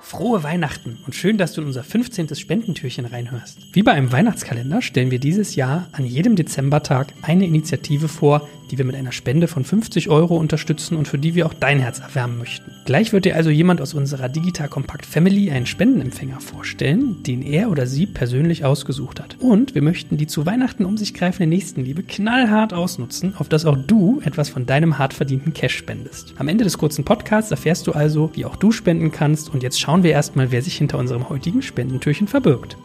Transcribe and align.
Frohe 0.00 0.42
Weihnachten 0.42 0.98
und 1.06 1.14
schön, 1.14 1.38
dass 1.38 1.52
du 1.52 1.60
in 1.60 1.66
unser 1.66 1.82
15. 1.82 2.34
Spendentürchen 2.34 3.04
reinhörst. 3.04 3.58
Wie 3.72 3.82
bei 3.82 3.92
einem 3.92 4.12
Weihnachtskalender 4.12 4.80
stellen 4.80 5.10
wir 5.10 5.18
dieses 5.18 5.54
Jahr 5.54 5.88
an 5.92 6.06
jedem 6.06 6.36
Dezembertag 6.36 7.12
eine 7.22 7.46
Initiative 7.46 8.08
vor, 8.08 8.48
die 8.70 8.78
wir 8.78 8.84
mit 8.84 8.96
einer 8.96 9.12
Spende 9.12 9.48
von 9.48 9.64
50 9.64 10.08
Euro 10.08 10.36
unterstützen 10.36 10.96
und 10.96 11.08
für 11.08 11.18
die 11.18 11.34
wir 11.34 11.46
auch 11.46 11.54
dein 11.54 11.80
Herz 11.80 11.98
erwärmen 12.00 12.38
möchten. 12.38 12.72
Gleich 12.84 13.12
wird 13.12 13.24
dir 13.24 13.36
also 13.36 13.50
jemand 13.50 13.80
aus 13.80 13.94
unserer 13.94 14.28
Digital 14.28 14.68
Compact 14.68 15.06
Family 15.06 15.50
einen 15.50 15.66
Spendenempfänger 15.66 16.40
vorstellen, 16.40 17.22
den 17.22 17.42
er 17.42 17.70
oder 17.70 17.86
sie 17.86 18.06
persönlich 18.06 18.64
ausgesucht 18.64 19.20
hat. 19.20 19.36
Und 19.40 19.74
wir 19.74 19.82
möchten 19.82 20.16
die 20.16 20.26
zu 20.26 20.46
Weihnachten 20.46 20.84
um 20.84 20.96
sich 20.96 21.14
greifende 21.14 21.48
Nächstenliebe 21.48 22.02
knallhart 22.02 22.72
ausnutzen, 22.72 23.34
auf 23.36 23.48
dass 23.48 23.64
auch 23.64 23.76
du 23.76 24.20
etwas 24.24 24.48
von 24.48 24.66
deinem 24.66 24.98
hart 24.98 25.14
verdienten 25.14 25.52
Cash 25.52 25.76
spendest. 25.76 26.34
Am 26.38 26.48
Ende 26.48 26.64
des 26.64 26.78
kurzen 26.78 27.04
Podcasts 27.04 27.50
erfährst 27.50 27.86
du 27.86 27.92
also, 27.92 28.30
wie 28.34 28.44
auch 28.44 28.56
du 28.56 28.72
spenden 28.72 29.12
kannst 29.12 29.52
und 29.52 29.62
jetzt 29.62 29.80
schauen 29.80 30.02
wir 30.02 30.12
erstmal, 30.12 30.50
wer 30.50 30.62
sich 30.62 30.76
hinter 30.76 30.98
unserem 30.98 31.28
heutigen 31.28 31.62
Spendentürchen 31.62 32.28
verbirgt. 32.28 32.76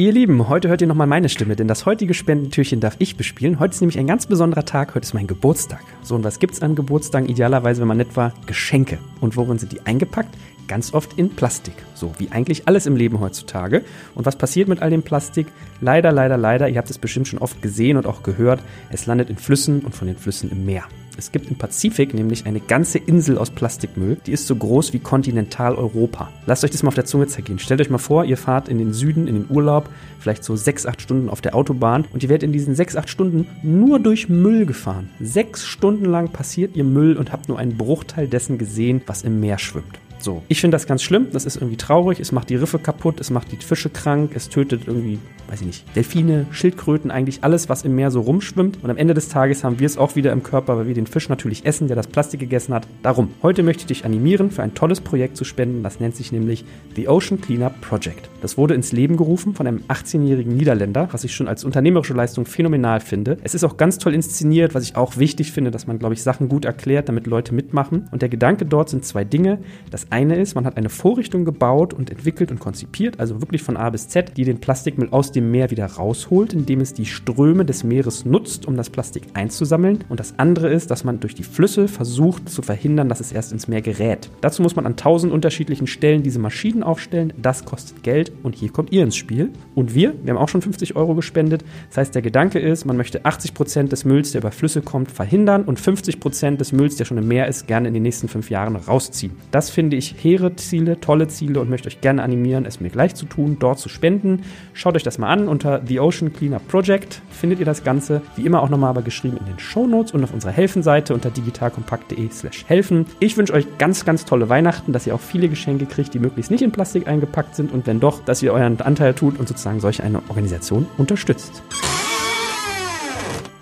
Ihr 0.00 0.12
Lieben, 0.12 0.48
heute 0.48 0.70
hört 0.70 0.80
ihr 0.80 0.86
nochmal 0.86 1.06
meine 1.06 1.28
Stimme, 1.28 1.56
denn 1.56 1.68
das 1.68 1.84
heutige 1.84 2.14
Spendentürchen 2.14 2.80
darf 2.80 2.96
ich 3.00 3.18
bespielen. 3.18 3.60
Heute 3.60 3.74
ist 3.74 3.82
nämlich 3.82 3.98
ein 3.98 4.06
ganz 4.06 4.24
besonderer 4.24 4.64
Tag, 4.64 4.94
heute 4.94 5.04
ist 5.04 5.12
mein 5.12 5.26
Geburtstag. 5.26 5.82
So, 6.00 6.14
und 6.14 6.24
was 6.24 6.38
gibt's 6.38 6.62
an 6.62 6.74
Geburtstagen 6.74 7.28
idealerweise, 7.28 7.82
wenn 7.82 7.88
man 7.88 7.98
nett 7.98 8.16
war? 8.16 8.32
Geschenke. 8.46 8.96
Und 9.20 9.36
worin 9.36 9.58
sind 9.58 9.72
die 9.72 9.82
eingepackt? 9.82 10.34
Ganz 10.68 10.94
oft 10.94 11.18
in 11.18 11.28
Plastik. 11.28 11.74
So 11.92 12.14
wie 12.16 12.30
eigentlich 12.30 12.66
alles 12.66 12.86
im 12.86 12.96
Leben 12.96 13.20
heutzutage. 13.20 13.84
Und 14.14 14.24
was 14.24 14.36
passiert 14.36 14.68
mit 14.68 14.80
all 14.80 14.88
dem 14.88 15.02
Plastik? 15.02 15.48
Leider, 15.82 16.12
leider, 16.12 16.38
leider, 16.38 16.70
ihr 16.70 16.78
habt 16.78 16.88
es 16.88 16.96
bestimmt 16.96 17.28
schon 17.28 17.38
oft 17.38 17.60
gesehen 17.60 17.98
und 17.98 18.06
auch 18.06 18.22
gehört, 18.22 18.62
es 18.88 19.04
landet 19.04 19.28
in 19.28 19.36
Flüssen 19.36 19.80
und 19.80 19.94
von 19.94 20.06
den 20.08 20.16
Flüssen 20.16 20.50
im 20.50 20.64
Meer. 20.64 20.84
Es 21.20 21.32
gibt 21.32 21.50
im 21.50 21.56
Pazifik 21.56 22.14
nämlich 22.14 22.46
eine 22.46 22.60
ganze 22.60 22.96
Insel 22.96 23.36
aus 23.36 23.50
Plastikmüll, 23.50 24.16
die 24.24 24.32
ist 24.32 24.46
so 24.46 24.56
groß 24.56 24.94
wie 24.94 25.00
Kontinentaleuropa. 25.00 26.30
Lasst 26.46 26.64
euch 26.64 26.70
das 26.70 26.82
mal 26.82 26.88
auf 26.88 26.94
der 26.94 27.04
Zunge 27.04 27.26
zergehen. 27.26 27.58
Stellt 27.58 27.82
euch 27.82 27.90
mal 27.90 27.98
vor, 27.98 28.24
ihr 28.24 28.38
fahrt 28.38 28.70
in 28.70 28.78
den 28.78 28.94
Süden, 28.94 29.28
in 29.28 29.34
den 29.34 29.44
Urlaub, 29.50 29.90
vielleicht 30.18 30.42
so 30.42 30.56
sechs, 30.56 30.86
acht 30.86 31.02
Stunden 31.02 31.28
auf 31.28 31.42
der 31.42 31.54
Autobahn 31.54 32.06
und 32.14 32.22
ihr 32.22 32.30
werdet 32.30 32.44
in 32.44 32.52
diesen 32.52 32.74
sechs, 32.74 32.96
acht 32.96 33.10
Stunden 33.10 33.46
nur 33.62 34.00
durch 34.00 34.30
Müll 34.30 34.64
gefahren. 34.64 35.10
Sechs 35.20 35.66
Stunden 35.66 36.06
lang 36.06 36.30
passiert 36.32 36.74
ihr 36.74 36.84
Müll 36.84 37.18
und 37.18 37.32
habt 37.32 37.50
nur 37.50 37.58
einen 37.58 37.76
Bruchteil 37.76 38.26
dessen 38.26 38.56
gesehen, 38.56 39.02
was 39.04 39.22
im 39.22 39.40
Meer 39.40 39.58
schwimmt. 39.58 40.00
So, 40.20 40.42
ich 40.48 40.60
finde 40.60 40.74
das 40.74 40.86
ganz 40.86 41.02
schlimm, 41.02 41.28
das 41.32 41.46
ist 41.46 41.56
irgendwie 41.56 41.78
traurig, 41.78 42.20
es 42.20 42.30
macht 42.30 42.50
die 42.50 42.56
Riffe 42.56 42.78
kaputt, 42.78 43.20
es 43.20 43.30
macht 43.30 43.52
die 43.52 43.56
Fische 43.56 43.88
krank, 43.88 44.32
es 44.34 44.50
tötet 44.50 44.82
irgendwie, 44.86 45.18
weiß 45.48 45.62
ich 45.62 45.66
nicht, 45.66 45.96
Delfine, 45.96 46.44
Schildkröten, 46.50 47.10
eigentlich 47.10 47.42
alles, 47.42 47.70
was 47.70 47.84
im 47.84 47.94
Meer 47.94 48.10
so 48.10 48.20
rumschwimmt. 48.20 48.82
Und 48.82 48.90
am 48.90 48.98
Ende 48.98 49.14
des 49.14 49.30
Tages 49.30 49.64
haben 49.64 49.78
wir 49.80 49.86
es 49.86 49.96
auch 49.96 50.16
wieder 50.16 50.32
im 50.32 50.42
Körper, 50.42 50.76
weil 50.76 50.86
wir 50.86 50.94
den 50.94 51.06
Fisch 51.06 51.30
natürlich 51.30 51.64
essen, 51.64 51.86
der 51.86 51.96
das 51.96 52.06
Plastik 52.06 52.40
gegessen 52.40 52.74
hat. 52.74 52.86
Darum, 53.02 53.30
heute 53.42 53.62
möchte 53.62 53.80
ich 53.80 53.86
dich 53.86 54.04
animieren, 54.04 54.50
für 54.50 54.62
ein 54.62 54.74
tolles 54.74 55.00
Projekt 55.00 55.38
zu 55.38 55.44
spenden, 55.44 55.82
das 55.82 56.00
nennt 56.00 56.16
sich 56.16 56.32
nämlich 56.32 56.66
The 56.96 57.08
Ocean 57.08 57.40
Cleanup 57.40 57.80
Project. 57.80 58.28
Das 58.42 58.58
wurde 58.58 58.74
ins 58.74 58.92
Leben 58.92 59.16
gerufen 59.16 59.54
von 59.54 59.66
einem 59.66 59.82
18-jährigen 59.88 60.54
Niederländer, 60.54 61.08
was 61.12 61.24
ich 61.24 61.34
schon 61.34 61.48
als 61.48 61.64
unternehmerische 61.64 62.12
Leistung 62.12 62.44
phänomenal 62.44 63.00
finde. 63.00 63.38
Es 63.42 63.54
ist 63.54 63.64
auch 63.64 63.78
ganz 63.78 63.96
toll 63.96 64.12
inszeniert, 64.12 64.74
was 64.74 64.84
ich 64.84 64.96
auch 64.96 65.16
wichtig 65.16 65.52
finde, 65.52 65.70
dass 65.70 65.86
man, 65.86 65.98
glaube 65.98 66.12
ich, 66.12 66.22
Sachen 66.22 66.50
gut 66.50 66.66
erklärt, 66.66 67.08
damit 67.08 67.26
Leute 67.26 67.54
mitmachen. 67.54 68.08
Und 68.10 68.20
der 68.20 68.28
Gedanke 68.28 68.66
dort 68.66 68.90
sind 68.90 69.06
zwei 69.06 69.24
Dinge. 69.24 69.58
Das 69.90 70.09
eine 70.10 70.36
ist, 70.36 70.54
man 70.54 70.64
hat 70.64 70.76
eine 70.76 70.88
Vorrichtung 70.88 71.44
gebaut 71.44 71.94
und 71.94 72.10
entwickelt 72.10 72.50
und 72.50 72.58
konzipiert, 72.58 73.20
also 73.20 73.40
wirklich 73.40 73.62
von 73.62 73.76
A 73.76 73.90
bis 73.90 74.08
Z, 74.08 74.36
die 74.36 74.44
den 74.44 74.60
Plastikmüll 74.60 75.08
aus 75.10 75.32
dem 75.32 75.50
Meer 75.50 75.70
wieder 75.70 75.86
rausholt, 75.86 76.52
indem 76.52 76.80
es 76.80 76.94
die 76.94 77.06
Ströme 77.06 77.64
des 77.64 77.84
Meeres 77.84 78.24
nutzt, 78.24 78.66
um 78.66 78.76
das 78.76 78.90
Plastik 78.90 79.22
einzusammeln. 79.34 80.04
Und 80.08 80.20
das 80.20 80.34
andere 80.38 80.68
ist, 80.68 80.90
dass 80.90 81.04
man 81.04 81.20
durch 81.20 81.34
die 81.34 81.42
Flüsse 81.42 81.88
versucht 81.88 82.48
zu 82.48 82.62
verhindern, 82.62 83.08
dass 83.08 83.20
es 83.20 83.32
erst 83.32 83.52
ins 83.52 83.68
Meer 83.68 83.82
gerät. 83.82 84.30
Dazu 84.40 84.62
muss 84.62 84.76
man 84.76 84.86
an 84.86 84.96
tausend 84.96 85.32
unterschiedlichen 85.32 85.86
Stellen 85.86 86.22
diese 86.22 86.38
Maschinen 86.38 86.82
aufstellen. 86.82 87.32
Das 87.40 87.64
kostet 87.64 88.02
Geld 88.02 88.32
und 88.42 88.56
hier 88.56 88.70
kommt 88.70 88.92
ihr 88.92 89.02
ins 89.02 89.16
Spiel. 89.16 89.50
Und 89.74 89.94
wir, 89.94 90.14
wir 90.22 90.34
haben 90.34 90.40
auch 90.40 90.48
schon 90.48 90.62
50 90.62 90.96
Euro 90.96 91.14
gespendet. 91.14 91.64
Das 91.88 91.98
heißt, 91.98 92.14
der 92.14 92.22
Gedanke 92.22 92.58
ist, 92.58 92.84
man 92.84 92.96
möchte 92.96 93.24
80 93.24 93.54
Prozent 93.54 93.92
des 93.92 94.04
Mülls, 94.04 94.32
der 94.32 94.40
über 94.40 94.50
Flüsse 94.50 94.82
kommt, 94.82 95.10
verhindern 95.10 95.64
und 95.64 95.78
50 95.78 96.20
Prozent 96.20 96.60
des 96.60 96.72
Mülls, 96.72 96.96
der 96.96 97.04
schon 97.04 97.18
im 97.18 97.28
Meer 97.28 97.46
ist, 97.46 97.66
gerne 97.66 97.88
in 97.88 97.94
den 97.94 98.02
nächsten 98.02 98.28
fünf 98.28 98.50
Jahren 98.50 98.76
rausziehen. 98.76 99.32
Das 99.50 99.70
finde 99.70 99.96
ich 99.96 99.99
here 100.00 100.40
ihre 100.40 100.56
Ziele, 100.56 101.00
tolle 101.00 101.28
Ziele 101.28 101.60
und 101.60 101.68
möchte 101.68 101.88
euch 101.88 102.00
gerne 102.00 102.22
animieren, 102.22 102.64
es 102.64 102.80
mir 102.80 102.88
gleich 102.88 103.14
zu 103.14 103.26
tun, 103.26 103.58
dort 103.60 103.78
zu 103.78 103.88
spenden. 103.88 104.42
Schaut 104.72 104.96
euch 104.96 105.02
das 105.02 105.18
mal 105.18 105.28
an 105.28 105.48
unter 105.48 105.82
The 105.86 106.00
Ocean 106.00 106.32
Cleanup 106.32 106.66
Project. 106.68 107.20
Findet 107.30 107.60
ihr 107.60 107.66
das 107.66 107.84
Ganze, 107.84 108.22
wie 108.36 108.46
immer 108.46 108.62
auch 108.62 108.70
nochmal 108.70 108.90
aber 108.90 109.02
geschrieben 109.02 109.36
in 109.36 109.46
den 109.46 109.58
Show 109.58 109.86
Notes 109.86 110.12
und 110.12 110.24
auf 110.24 110.32
unserer 110.32 110.52
Helfenseite 110.52 111.14
unter 111.14 111.30
digitalkompakt.de 111.30 112.30
slash 112.30 112.64
helfen. 112.66 113.06
Ich 113.18 113.36
wünsche 113.36 113.52
euch 113.52 113.66
ganz, 113.78 114.04
ganz 114.04 114.24
tolle 114.24 114.48
Weihnachten, 114.48 114.92
dass 114.92 115.06
ihr 115.06 115.14
auch 115.14 115.20
viele 115.20 115.48
Geschenke 115.48 115.86
kriegt, 115.86 116.14
die 116.14 116.18
möglichst 116.18 116.50
nicht 116.50 116.62
in 116.62 116.72
Plastik 116.72 117.06
eingepackt 117.06 117.54
sind 117.54 117.72
und 117.72 117.86
wenn 117.86 118.00
doch, 118.00 118.24
dass 118.24 118.42
ihr 118.42 118.52
euren 118.52 118.80
Anteil 118.80 119.14
tut 119.14 119.38
und 119.38 119.48
sozusagen 119.48 119.80
solch 119.80 120.02
eine 120.02 120.22
Organisation 120.28 120.86
unterstützt. 120.96 121.62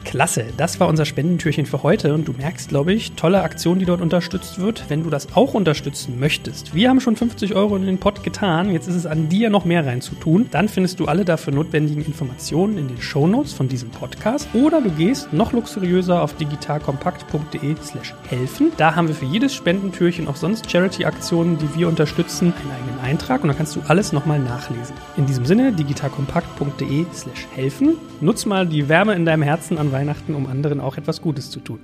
Klasse, 0.09 0.47
das 0.57 0.81
war 0.81 0.89
unser 0.89 1.05
Spendentürchen 1.05 1.67
für 1.67 1.83
heute 1.83 2.15
und 2.15 2.27
du 2.27 2.33
merkst, 2.33 2.71
glaube 2.71 2.95
ich, 2.95 3.13
tolle 3.13 3.43
Aktion, 3.43 3.79
die 3.79 3.85
dort 3.85 4.01
unterstützt 4.01 4.59
wird. 4.59 4.87
Wenn 4.89 5.03
du 5.03 5.11
das 5.11 5.37
auch 5.37 5.53
unterstützen 5.53 6.19
möchtest, 6.19 6.75
wir 6.75 6.89
haben 6.89 7.03
schon 7.03 7.15
50 7.15 7.55
Euro 7.55 7.77
in 7.77 7.85
den 7.85 7.99
Pot 7.99 8.23
getan, 8.23 8.71
jetzt 8.73 8.89
ist 8.89 8.95
es 8.95 9.05
an 9.05 9.29
dir 9.29 9.51
noch 9.51 9.67
mehr 9.67 9.85
reinzutun, 9.85 10.47
dann 10.51 10.71
findest 10.71 10.99
du 10.99 11.05
alle 11.05 11.27
dafür 11.27 11.53
notwendigen 11.53 12.03
Informationen 12.03 12.79
in 12.79 12.89
den 12.89 13.03
Shownotes 13.03 13.53
von 13.53 13.69
diesem 13.69 13.91
Podcast. 13.91 14.49
Oder 14.55 14.81
du 14.81 14.89
gehst 14.93 15.31
noch 15.35 15.53
luxuriöser 15.53 16.23
auf 16.23 16.35
digitalkompakt.de 16.37 17.77
slash 17.83 18.15
helfen. 18.31 18.73
Da 18.79 18.97
haben 18.97 19.09
wir 19.09 19.15
für 19.15 19.27
jedes 19.27 19.55
Spendentürchen 19.55 20.27
auch 20.27 20.37
sonst 20.37 20.71
Charity-Aktionen, 20.71 21.59
die 21.59 21.79
wir 21.79 21.87
unterstützen, 21.87 22.55
einen 22.59 22.73
eigenen 22.73 22.98
Eintrag 23.09 23.43
und 23.43 23.49
da 23.49 23.55
kannst 23.55 23.75
du 23.75 23.81
alles 23.89 24.13
nochmal 24.13 24.39
nachlesen. 24.39 24.95
In 25.17 25.25
diesem 25.25 25.47
Sinne, 25.47 25.73
digitalkompakt.de 25.73 27.07
slash 27.15 27.47
helfen. 27.55 27.97
Nutz 28.21 28.45
mal 28.45 28.67
die 28.67 28.89
Wärme 28.89 29.15
in 29.15 29.25
deinem 29.25 29.43
Herzen 29.43 29.79
an 29.79 29.93
Weihnachten, 29.93 30.35
um 30.35 30.47
anderen 30.47 30.81
auch 30.81 30.99
etwas 30.99 31.23
Gutes 31.23 31.51
zu 31.51 31.61
tun. 31.61 31.81